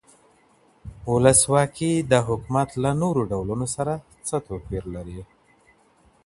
ولسواکي 1.13 1.93
د 2.11 2.13
حکومت 2.27 2.69
له 2.83 2.91
نورو 3.01 3.21
ډولونو 3.31 3.65
سره 3.75 3.93
څه 4.27 4.35
توپير 4.47 4.83
لري؟ 4.95 5.19